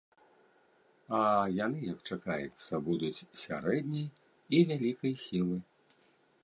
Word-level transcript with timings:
А 1.17 1.19
яны, 1.65 1.79
як 1.93 1.99
чакаецца, 2.15 2.73
будуць 2.89 3.15
сярэдняй 3.43 4.07
і 4.55 4.65
вялікай 4.73 5.13
сілы. 5.29 5.57